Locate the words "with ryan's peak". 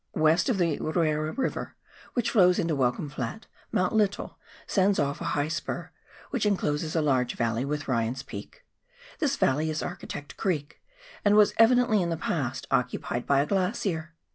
7.65-8.65